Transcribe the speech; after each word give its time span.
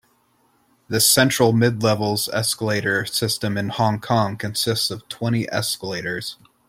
The 0.87 0.99
Central-Midlevels 0.99 2.27
escalator 2.33 3.05
system 3.05 3.55
in 3.55 3.69
Hong 3.69 3.99
Kong 3.99 4.35
consists 4.35 4.89
of 4.89 5.07
twenty 5.09 5.47
escalators. 5.51 6.37